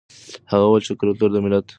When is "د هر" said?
1.31-1.43